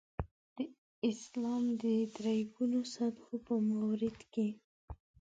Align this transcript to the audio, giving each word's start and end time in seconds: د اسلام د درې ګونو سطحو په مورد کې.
د 0.55 0.57
اسلام 1.09 1.63
د 1.81 1.83
درې 2.17 2.37
ګونو 2.55 2.79
سطحو 2.93 3.35
په 3.47 3.55
مورد 3.69 4.17
کې. 4.33 4.47